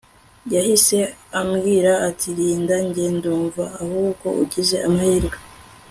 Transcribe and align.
yahise 0.53 0.97
ambwira 1.39 1.91
ati 2.09 2.27
Linda 2.37 2.75
njye 2.85 3.05
ndumva 3.17 3.63
ahubwo 3.81 4.27
ugize 4.43 4.75
amahirwe 4.87 5.37